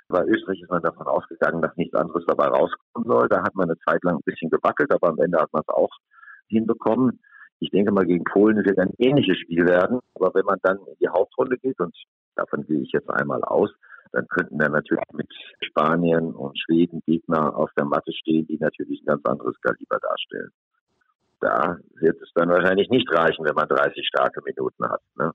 Bei 0.09 0.25
Österreich 0.25 0.63
ist 0.63 0.71
man 0.71 0.83
davon 0.83 1.07
ausgegangen, 1.07 1.61
dass 1.61 1.77
nichts 1.77 1.95
anderes 1.95 2.25
dabei 2.27 2.47
rauskommen 2.47 3.07
soll. 3.07 3.29
Da 3.29 3.43
hat 3.43 3.55
man 3.55 3.69
eine 3.69 3.79
Zeit 3.87 4.03
lang 4.03 4.17
ein 4.17 4.25
bisschen 4.25 4.49
gewackelt, 4.49 4.93
aber 4.95 5.09
am 5.09 5.19
Ende 5.19 5.39
hat 5.39 5.53
man 5.53 5.63
es 5.67 5.75
auch 5.75 5.93
hinbekommen. 6.49 7.21
Ich 7.61 7.71
denke 7.71 7.93
mal, 7.93 8.07
gegen 8.07 8.25
Polen 8.25 8.65
wird 8.65 8.79
ein 8.79 8.95
ähnliches 8.99 9.39
Spiel 9.39 9.67
werden. 9.67 10.01
Aber 10.15 10.33
wenn 10.35 10.47
man 10.47 10.59
dann 10.63 10.79
in 10.79 10.97
die 11.01 11.09
Hauptrunde 11.09 11.59
geht, 11.59 11.79
und 11.81 11.95
davon 12.35 12.65
gehe 12.65 12.81
ich 12.81 12.93
jetzt 12.93 13.11
einmal 13.11 13.43
aus, 13.45 13.71
dann 14.15 14.29
könnten 14.29 14.59
wir 14.59 14.69
natürlich 14.69 15.03
mit 15.13 15.29
Spanien 15.61 16.33
und 16.35 16.57
Schweden 16.59 17.03
Gegner 17.05 17.57
auf 17.57 17.71
der 17.77 17.85
Matte 17.85 18.13
stehen, 18.13 18.47
die 18.47 18.59
natürlich 18.59 19.03
ein 19.03 19.07
ganz 19.07 19.25
anderes 19.25 19.61
Kaliber 19.61 19.99
darstellen. 19.99 20.51
Da 21.41 21.79
wird 22.01 22.23
es 22.23 22.31
dann 22.35 22.49
wahrscheinlich 22.49 22.89
nicht 22.91 23.11
reichen, 23.13 23.45
wenn 23.45 23.55
man 23.55 23.69
30 23.69 24.07
starke 24.07 24.41
Minuten 24.43 24.89
hat. 24.89 25.01
Ne? 25.17 25.33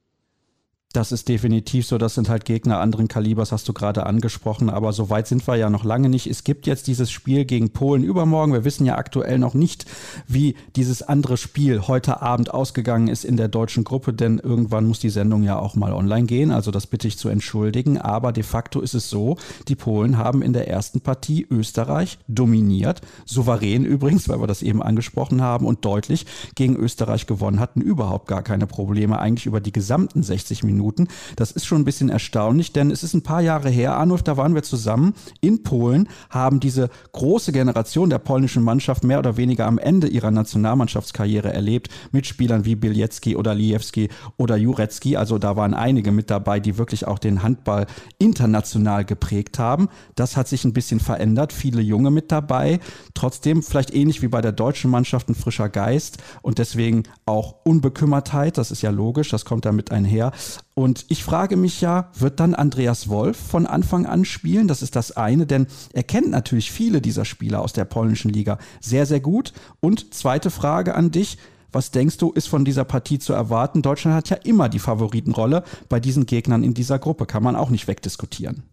Das 0.91 1.11
ist 1.11 1.29
definitiv 1.29 1.85
so. 1.85 1.99
Das 1.99 2.15
sind 2.15 2.29
halt 2.29 2.45
Gegner 2.45 2.79
anderen 2.79 3.07
Kalibers, 3.07 3.51
hast 3.51 3.69
du 3.69 3.73
gerade 3.73 4.07
angesprochen. 4.07 4.71
Aber 4.71 4.91
so 4.91 5.11
weit 5.11 5.27
sind 5.27 5.47
wir 5.47 5.55
ja 5.55 5.69
noch 5.69 5.83
lange 5.83 6.09
nicht. 6.09 6.25
Es 6.25 6.43
gibt 6.43 6.65
jetzt 6.65 6.87
dieses 6.87 7.11
Spiel 7.11 7.45
gegen 7.45 7.69
Polen 7.69 8.03
übermorgen. 8.03 8.53
Wir 8.53 8.63
wissen 8.63 8.87
ja 8.87 8.97
aktuell 8.97 9.37
noch 9.37 9.53
nicht, 9.53 9.85
wie 10.27 10.55
dieses 10.75 11.03
andere 11.03 11.37
Spiel 11.37 11.81
heute 11.81 12.23
Abend 12.23 12.51
ausgegangen 12.51 13.07
ist 13.07 13.23
in 13.23 13.37
der 13.37 13.49
deutschen 13.49 13.83
Gruppe, 13.83 14.13
denn 14.13 14.39
irgendwann 14.39 14.87
muss 14.87 14.97
die 14.97 15.11
Sendung 15.11 15.43
ja 15.43 15.59
auch 15.59 15.75
mal 15.75 15.93
online 15.93 16.25
gehen. 16.25 16.49
Also 16.49 16.71
das 16.71 16.87
bitte 16.87 17.07
ich 17.07 17.19
zu 17.19 17.29
entschuldigen. 17.29 17.99
Aber 17.99 18.31
de 18.31 18.41
facto 18.41 18.81
ist 18.81 18.95
es 18.95 19.11
so, 19.11 19.37
die 19.67 19.75
Polen 19.75 20.17
haben 20.17 20.41
in 20.41 20.53
der 20.53 20.69
ersten 20.69 21.01
Partie 21.01 21.45
Österreich 21.51 22.17
dominiert. 22.27 23.01
Souverän 23.25 23.85
übrigens, 23.85 24.27
weil 24.27 24.41
wir 24.41 24.47
das 24.47 24.63
eben 24.63 24.81
angesprochen 24.81 25.43
haben 25.43 25.67
und 25.67 25.85
deutlich 25.85 26.25
gegen 26.55 26.75
Österreich 26.75 27.27
gewonnen 27.27 27.59
hatten. 27.59 27.79
Überhaupt 27.79 28.27
gar 28.27 28.41
keine 28.41 28.65
Probleme. 28.65 29.19
Eigentlich 29.19 29.45
über 29.45 29.61
die 29.61 29.71
gesamten 29.71 30.23
60 30.23 30.63
Minuten 30.63 30.78
Minuten. 30.79 31.07
Das 31.35 31.51
ist 31.51 31.65
schon 31.65 31.81
ein 31.81 31.85
bisschen 31.85 32.09
erstaunlich, 32.09 32.71
denn 32.71 32.89
es 32.89 33.03
ist 33.03 33.13
ein 33.13 33.21
paar 33.21 33.41
Jahre 33.41 33.69
her, 33.69 33.95
Arnulf, 33.95 34.23
da 34.23 34.37
waren 34.37 34.55
wir 34.55 34.63
zusammen 34.63 35.13
in 35.41 35.63
Polen, 35.63 36.07
haben 36.29 36.59
diese 36.59 36.89
große 37.11 37.51
Generation 37.51 38.09
der 38.09 38.19
polnischen 38.19 38.63
Mannschaft 38.63 39.03
mehr 39.03 39.19
oder 39.19 39.35
weniger 39.35 39.67
am 39.67 39.77
Ende 39.77 40.07
ihrer 40.07 40.31
Nationalmannschaftskarriere 40.31 41.53
erlebt, 41.53 41.89
mit 42.11 42.27
Spielern 42.27 42.63
wie 42.63 42.75
Bieliecki 42.75 43.35
oder 43.35 43.53
Liewski 43.53 44.09
oder 44.37 44.55
Jurecki. 44.55 45.17
Also 45.17 45.37
da 45.37 45.55
waren 45.57 45.73
einige 45.73 46.11
mit 46.11 46.29
dabei, 46.29 46.59
die 46.59 46.77
wirklich 46.77 47.05
auch 47.05 47.19
den 47.19 47.43
Handball 47.43 47.85
international 48.17 49.03
geprägt 49.03 49.59
haben. 49.59 49.89
Das 50.15 50.37
hat 50.37 50.47
sich 50.47 50.63
ein 50.63 50.73
bisschen 50.73 50.99
verändert, 50.99 51.51
viele 51.51 51.81
Junge 51.81 52.11
mit 52.11 52.31
dabei. 52.31 52.79
Trotzdem 53.13 53.63
vielleicht 53.63 53.93
ähnlich 53.93 54.21
wie 54.21 54.27
bei 54.29 54.41
der 54.41 54.53
deutschen 54.53 54.89
Mannschaft 54.89 55.29
ein 55.29 55.35
frischer 55.35 55.67
Geist 55.67 56.17
und 56.41 56.57
deswegen 56.57 57.03
auch 57.25 57.55
Unbekümmertheit. 57.65 58.57
Das 58.57 58.71
ist 58.71 58.81
ja 58.81 58.91
logisch, 58.91 59.29
das 59.29 59.43
kommt 59.45 59.65
damit 59.65 59.91
einher. 59.91 60.31
Und 60.79 61.07
ich 61.09 61.25
frage 61.25 61.57
mich 61.57 61.81
ja, 61.81 62.09
wird 62.17 62.39
dann 62.39 62.55
Andreas 62.55 63.09
Wolf 63.09 63.35
von 63.35 63.67
Anfang 63.67 64.05
an 64.05 64.23
spielen? 64.23 64.69
Das 64.69 64.81
ist 64.81 64.95
das 64.95 65.17
eine, 65.17 65.45
denn 65.45 65.67
er 65.91 66.03
kennt 66.03 66.31
natürlich 66.31 66.71
viele 66.71 67.01
dieser 67.01 67.25
Spieler 67.25 67.61
aus 67.61 67.73
der 67.73 67.83
polnischen 67.83 68.31
Liga 68.31 68.57
sehr, 68.79 69.05
sehr 69.05 69.19
gut. 69.19 69.51
Und 69.81 70.13
zweite 70.13 70.49
Frage 70.49 70.95
an 70.95 71.11
dich. 71.11 71.37
Was 71.73 71.91
denkst 71.91 72.17
du, 72.17 72.31
ist 72.31 72.47
von 72.47 72.63
dieser 72.63 72.85
Partie 72.85 73.19
zu 73.19 73.33
erwarten? 73.33 73.81
Deutschland 73.81 74.15
hat 74.15 74.29
ja 74.29 74.37
immer 74.45 74.69
die 74.69 74.79
Favoritenrolle 74.79 75.63
bei 75.89 75.99
diesen 75.99 76.25
Gegnern 76.25 76.63
in 76.63 76.73
dieser 76.73 76.97
Gruppe. 76.97 77.25
Kann 77.25 77.43
man 77.43 77.57
auch 77.57 77.71
nicht 77.71 77.89
wegdiskutieren. 77.89 78.63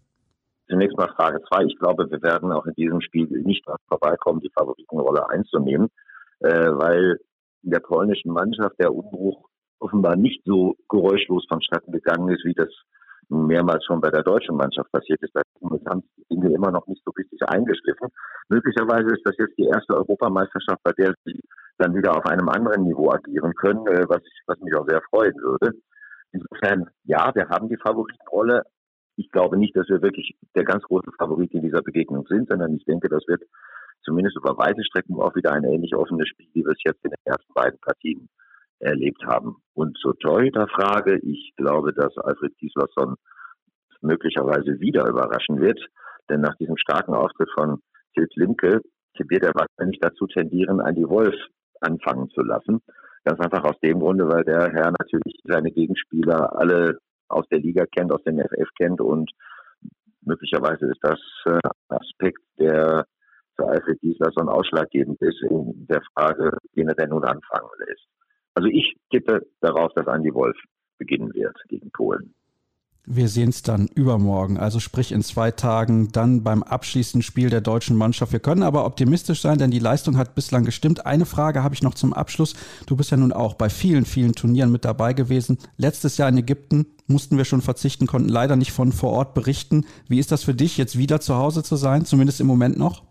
Zunächst 0.69 0.95
mal 0.95 1.11
Frage 1.13 1.41
zwei. 1.49 1.65
Ich 1.65 1.77
glaube, 1.77 2.09
wir 2.09 2.21
werden 2.21 2.53
auch 2.53 2.65
in 2.67 2.73
diesem 2.75 3.01
Spiel 3.01 3.27
nicht 3.43 3.65
vorbeikommen, 3.89 4.39
die 4.39 4.51
Favoritenrolle 4.57 5.29
einzunehmen, 5.29 5.89
äh, 6.39 6.69
weil 6.71 7.19
in 7.63 7.71
der 7.71 7.81
polnischen 7.81 8.31
Mannschaft 8.31 8.79
der 8.79 8.93
Umbruch 8.93 9.46
offenbar 9.79 10.15
nicht 10.15 10.43
so 10.45 10.75
geräuschlos 10.89 11.45
vonstatten 11.47 11.91
gegangen 11.91 12.29
ist, 12.29 12.45
wie 12.45 12.53
das 12.53 12.69
mehrmals 13.29 13.83
schon 13.85 14.01
bei 14.01 14.09
der 14.09 14.23
deutschen 14.23 14.55
Mannschaft 14.55 14.91
passiert 14.91 15.21
ist. 15.21 15.35
Da 15.35 15.41
haben 15.89 16.03
die 16.17 16.35
Dinge 16.35 16.53
immer 16.53 16.71
noch 16.71 16.87
nicht 16.87 17.03
so 17.03 17.11
richtig 17.11 17.41
eingeschliffen. 17.47 18.07
Möglicherweise 18.49 19.07
ist 19.13 19.25
das 19.25 19.35
jetzt 19.37 19.57
die 19.57 19.65
erste 19.65 19.95
Europameisterschaft, 19.95 20.81
bei 20.83 20.91
der 20.93 21.13
sie 21.25 21.39
dann 21.77 21.95
wieder 21.95 22.15
auf 22.15 22.25
einem 22.25 22.47
anderen 22.49 22.83
Niveau 22.83 23.11
agieren 23.11 23.53
können, 23.53 23.85
äh, 23.87 24.05
was, 24.07 24.21
ich, 24.23 24.41
was 24.47 24.59
mich 24.59 24.73
auch 24.75 24.87
sehr 24.87 25.01
freuen 25.09 25.35
würde. 25.41 25.77
Insofern, 26.31 26.89
ja, 27.03 27.31
wir 27.35 27.49
haben 27.49 27.69
die 27.69 27.77
Favoritenrolle. 27.77 28.63
Ich 29.15 29.31
glaube 29.31 29.57
nicht, 29.57 29.75
dass 29.75 29.89
wir 29.89 30.01
wirklich 30.01 30.35
der 30.55 30.63
ganz 30.63 30.83
große 30.83 31.11
Favorit 31.17 31.53
in 31.53 31.63
dieser 31.63 31.81
Begegnung 31.81 32.25
sind, 32.27 32.49
sondern 32.49 32.75
ich 32.75 32.85
denke, 32.85 33.09
das 33.09 33.27
wird 33.27 33.43
zumindest 34.03 34.37
über 34.37 34.57
weite 34.57 34.83
Strecken 34.83 35.19
auch 35.19 35.35
wieder 35.35 35.51
ein 35.51 35.63
ähnlich 35.63 35.95
offenes 35.95 36.27
Spiel, 36.29 36.47
wie 36.53 36.63
wir 36.63 36.71
es 36.71 36.83
jetzt 36.85 37.03
in 37.03 37.11
den 37.11 37.25
ersten 37.25 37.53
beiden 37.53 37.79
Partien 37.79 38.29
erlebt 38.79 39.23
haben. 39.25 39.57
Und 39.73 39.97
zur 39.97 40.17
Torhüter-Frage, 40.17 41.19
ich 41.23 41.53
glaube, 41.55 41.93
dass 41.93 42.17
Alfred 42.17 42.57
Gislason 42.57 43.15
möglicherweise 44.01 44.79
wieder 44.79 45.07
überraschen 45.07 45.59
wird, 45.59 45.79
denn 46.29 46.41
nach 46.41 46.55
diesem 46.57 46.77
starken 46.77 47.13
Auftritt 47.13 47.49
von 47.53 47.81
Tilt 48.13 48.35
Limke 48.35 48.81
wird 49.17 49.43
er 49.43 49.53
wahrscheinlich 49.55 49.99
dazu 49.99 50.27
tendieren, 50.27 50.79
an 50.79 50.95
die 50.95 51.07
Wolf 51.07 51.35
anfangen 51.81 52.29
zu 52.29 52.41
lassen. 52.41 52.81
Ganz 53.23 53.39
einfach 53.39 53.63
aus 53.63 53.79
dem 53.81 53.99
Grunde, 53.99 54.27
weil 54.27 54.43
der 54.43 54.71
Herr 54.71 54.93
natürlich 54.99 55.39
seine 55.43 55.71
Gegenspieler 55.71 56.55
alle 56.55 56.99
aus 57.27 57.45
der 57.49 57.59
Liga 57.59 57.85
kennt, 57.85 58.11
aus 58.11 58.23
dem 58.23 58.39
FF 58.39 58.69
kennt 58.77 59.01
und 59.01 59.31
möglicherweise 60.21 60.85
ist 60.85 60.99
das 61.01 61.19
äh, 61.45 61.59
ein 61.89 61.97
Aspekt, 61.97 62.41
der 62.59 63.05
für 63.55 63.67
Alfred 63.67 63.99
Gislason 64.01 64.49
ausschlaggebend 64.49 65.19
ist 65.21 65.41
in 65.49 65.87
der 65.87 66.01
Frage, 66.13 66.51
wen 66.73 66.87
er 66.87 66.95
denn 66.95 67.09
nun 67.09 67.25
anfangen 67.25 67.69
lässt. 67.79 68.07
Also 68.57 68.69
ich 68.69 68.95
tippe 69.11 69.45
darauf, 69.61 69.93
dass 69.93 70.07
Andy 70.07 70.33
Wolf 70.33 70.57
beginnen 70.97 71.31
wird 71.35 71.55
gegen 71.67 71.91
Polen. 71.91 72.33
Wir 73.05 73.27
sehen 73.27 73.49
es 73.49 73.61
dann 73.61 73.87
übermorgen, 73.93 74.57
also 74.57 74.79
sprich 74.79 75.11
in 75.11 75.21
zwei 75.21 75.51
Tagen, 75.51 76.11
dann 76.11 76.43
beim 76.43 76.63
abschließenden 76.63 77.21
Spiel 77.21 77.51
der 77.51 77.61
deutschen 77.61 77.95
Mannschaft. 77.95 78.31
Wir 78.31 78.39
können 78.39 78.63
aber 78.63 78.87
optimistisch 78.87 79.41
sein, 79.41 79.59
denn 79.59 79.69
die 79.69 79.77
Leistung 79.77 80.17
hat 80.17 80.33
bislang 80.33 80.65
gestimmt. 80.65 81.05
Eine 81.05 81.27
Frage 81.27 81.63
habe 81.63 81.75
ich 81.75 81.83
noch 81.83 81.93
zum 81.93 82.13
Abschluss. 82.13 82.55
Du 82.87 82.95
bist 82.95 83.11
ja 83.11 83.17
nun 83.17 83.31
auch 83.31 83.53
bei 83.53 83.69
vielen, 83.69 84.05
vielen 84.05 84.33
Turnieren 84.33 84.71
mit 84.71 84.85
dabei 84.85 85.13
gewesen. 85.13 85.59
Letztes 85.77 86.17
Jahr 86.17 86.29
in 86.29 86.39
Ägypten 86.39 86.87
mussten 87.05 87.37
wir 87.37 87.45
schon 87.45 87.61
verzichten, 87.61 88.07
konnten 88.07 88.27
leider 88.27 88.55
nicht 88.55 88.71
von 88.71 88.91
vor 88.91 89.11
Ort 89.11 89.35
berichten. 89.35 89.85
Wie 90.07 90.17
ist 90.17 90.31
das 90.31 90.43
für 90.43 90.55
dich, 90.55 90.77
jetzt 90.77 90.97
wieder 90.97 91.21
zu 91.21 91.35
Hause 91.35 91.61
zu 91.61 91.75
sein, 91.75 92.05
zumindest 92.05 92.41
im 92.41 92.47
Moment 92.47 92.75
noch? 92.75 93.06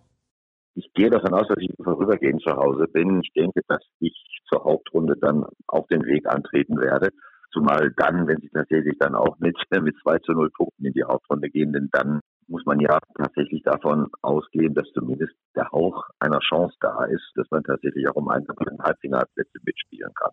Ich 0.78 0.92
gehe 0.92 1.08
davon 1.08 1.32
aus, 1.32 1.48
dass 1.48 1.56
ich 1.58 1.72
vorübergehend 1.82 2.42
zu 2.42 2.54
Hause 2.54 2.86
bin. 2.86 3.22
Ich 3.22 3.32
denke, 3.32 3.62
dass 3.66 3.82
ich 3.98 4.14
zur 4.46 4.62
Hauptrunde 4.62 5.16
dann 5.16 5.46
auf 5.66 5.86
den 5.86 6.04
Weg 6.04 6.26
antreten 6.26 6.78
werde. 6.78 7.08
Zumal 7.50 7.94
dann, 7.96 8.26
wenn 8.26 8.42
sie 8.42 8.50
tatsächlich 8.50 8.98
dann 8.98 9.14
auch 9.14 9.38
mit, 9.38 9.56
mit 9.82 9.96
2 10.02 10.18
zu 10.18 10.32
0 10.32 10.50
Punkten 10.50 10.84
in 10.84 10.92
die 10.92 11.04
Hauptrunde 11.04 11.48
gehen, 11.48 11.72
denn 11.72 11.88
dann 11.92 12.20
muss 12.46 12.66
man 12.66 12.78
ja 12.78 12.98
tatsächlich 13.16 13.62
davon 13.62 14.08
ausgehen, 14.20 14.74
dass 14.74 14.86
zumindest 14.92 15.32
der 15.56 15.70
Hauch 15.72 16.04
einer 16.20 16.40
Chance 16.40 16.76
da 16.80 17.06
ist, 17.06 17.32
dass 17.36 17.50
man 17.50 17.64
tatsächlich 17.64 18.06
auch 18.08 18.16
um 18.16 18.28
einen 18.28 18.46
Halbfinalplätze 18.78 19.58
mitspielen 19.64 20.12
kann. 20.14 20.32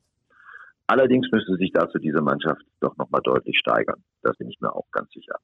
Allerdings 0.88 1.26
müsste 1.32 1.56
sich 1.56 1.72
dazu 1.72 2.00
diese 2.00 2.22
Mannschaft 2.22 2.62
doch 2.82 2.98
nochmal 2.98 3.22
deutlich 3.24 3.58
steigern. 3.58 4.04
Da 4.22 4.34
bin 4.38 4.50
ich 4.50 4.60
mir 4.60 4.76
auch 4.76 4.92
ganz 4.92 5.10
sicher. 5.12 5.38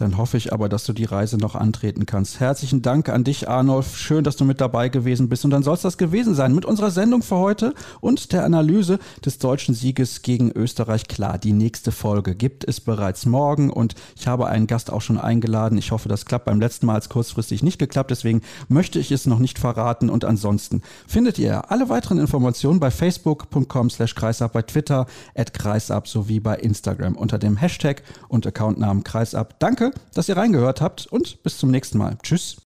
Dann 0.00 0.16
hoffe 0.16 0.38
ich 0.38 0.50
aber, 0.50 0.70
dass 0.70 0.84
du 0.84 0.94
die 0.94 1.04
Reise 1.04 1.36
noch 1.36 1.54
antreten 1.54 2.06
kannst. 2.06 2.40
Herzlichen 2.40 2.80
Dank 2.80 3.10
an 3.10 3.22
dich, 3.22 3.50
Arnolf. 3.50 3.98
Schön, 3.98 4.24
dass 4.24 4.36
du 4.36 4.46
mit 4.46 4.58
dabei 4.58 4.88
gewesen 4.88 5.28
bist. 5.28 5.44
Und 5.44 5.50
dann 5.50 5.62
soll 5.62 5.74
es 5.74 5.82
das 5.82 5.98
gewesen 5.98 6.34
sein 6.34 6.54
mit 6.54 6.64
unserer 6.64 6.90
Sendung 6.90 7.22
für 7.22 7.36
heute 7.36 7.74
und 8.00 8.32
der 8.32 8.44
Analyse 8.44 8.98
des 9.22 9.38
deutschen 9.38 9.74
Sieges 9.74 10.22
gegen 10.22 10.52
Österreich. 10.52 11.06
Klar, 11.06 11.36
die 11.36 11.52
nächste 11.52 11.92
Folge 11.92 12.34
gibt 12.34 12.66
es 12.66 12.80
bereits 12.80 13.26
morgen 13.26 13.68
und 13.68 13.94
ich 14.16 14.26
habe 14.26 14.46
einen 14.46 14.66
Gast 14.66 14.90
auch 14.90 15.02
schon 15.02 15.18
eingeladen. 15.18 15.76
Ich 15.76 15.92
hoffe, 15.92 16.08
das 16.08 16.24
klappt. 16.24 16.46
Beim 16.46 16.60
letzten 16.60 16.86
Mal 16.86 16.98
es 16.98 17.10
kurzfristig 17.10 17.62
nicht 17.62 17.78
geklappt, 17.78 18.10
deswegen 18.10 18.40
möchte 18.68 18.98
ich 18.98 19.12
es 19.12 19.26
noch 19.26 19.38
nicht 19.38 19.58
verraten. 19.58 20.08
Und 20.08 20.24
ansonsten 20.24 20.80
findet 21.06 21.38
ihr 21.38 21.70
alle 21.70 21.90
weiteren 21.90 22.18
Informationen 22.18 22.80
bei 22.80 22.90
facebook.com 22.90 23.90
slash 23.90 24.14
kreisab, 24.14 24.54
bei 24.54 24.62
Twitter 24.62 25.06
at 25.34 25.52
kreisab 25.52 26.08
sowie 26.08 26.40
bei 26.40 26.56
Instagram 26.56 27.16
unter 27.16 27.38
dem 27.38 27.58
Hashtag 27.58 28.02
und 28.28 28.46
Accountnamen 28.46 29.04
kreisab. 29.04 29.60
Danke 29.60 29.89
dass 30.14 30.28
ihr 30.28 30.36
reingehört 30.36 30.80
habt 30.80 31.06
und 31.06 31.42
bis 31.42 31.58
zum 31.58 31.70
nächsten 31.70 31.98
Mal. 31.98 32.16
Tschüss. 32.22 32.56